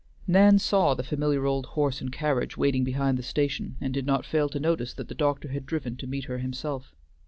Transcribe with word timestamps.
Nan 0.25 0.57
saw 0.57 0.95
the 0.95 1.03
familiar 1.03 1.45
old 1.45 1.67
horse 1.77 2.01
and 2.01 2.11
carriage 2.11 2.57
waiting 2.57 2.83
behind 2.83 3.19
the 3.19 3.21
station, 3.21 3.75
and 3.79 3.93
did 3.93 4.07
not 4.07 4.25
fail 4.25 4.49
to 4.49 4.59
notice 4.59 4.95
that 4.95 5.09
the 5.09 5.13
doctor 5.13 5.49
had 5.49 5.67
driven 5.67 5.95
to 5.97 6.07
meet 6.07 6.23
her 6.25 6.39
himself. 6.39 6.95